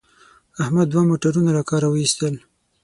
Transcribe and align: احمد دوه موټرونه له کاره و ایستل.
احمد 0.61 0.87
دوه 0.93 1.03
موټرونه 1.09 1.51
له 1.57 1.63
کاره 1.69 1.87
و 1.89 1.99
ایستل. 2.01 2.35